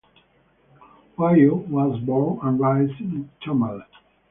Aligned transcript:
Wayo 1.15 1.53
was 1.69 1.99
born 1.99 2.39
and 2.41 2.59
raised 2.59 2.99
in 3.01 3.29
Tamale. 3.39 3.85